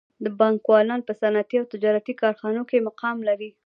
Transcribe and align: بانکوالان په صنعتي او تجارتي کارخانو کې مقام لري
بانکوالان 0.39 1.01
په 1.07 1.13
صنعتي 1.21 1.55
او 1.59 1.69
تجارتي 1.73 2.13
کارخانو 2.21 2.61
کې 2.69 2.85
مقام 2.87 3.17
لري 3.27 3.49